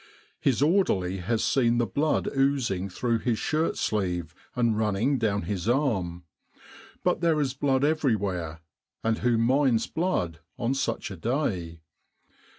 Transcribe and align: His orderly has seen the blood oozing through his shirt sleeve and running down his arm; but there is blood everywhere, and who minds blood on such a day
His 0.39 0.63
orderly 0.63 1.17
has 1.17 1.43
seen 1.43 1.77
the 1.77 1.85
blood 1.85 2.27
oozing 2.35 2.89
through 2.89 3.19
his 3.19 3.37
shirt 3.37 3.77
sleeve 3.77 4.33
and 4.55 4.75
running 4.75 5.19
down 5.19 5.43
his 5.43 5.69
arm; 5.69 6.23
but 7.03 7.21
there 7.21 7.39
is 7.39 7.53
blood 7.53 7.83
everywhere, 7.85 8.61
and 9.03 9.19
who 9.19 9.37
minds 9.37 9.85
blood 9.85 10.39
on 10.57 10.73
such 10.73 11.11
a 11.11 11.15
day 11.17 11.81